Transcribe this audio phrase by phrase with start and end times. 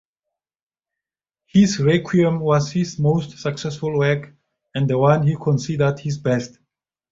[1.45, 4.33] His "Requiem" was his most successful work,
[4.73, 6.57] and the one he considered his best.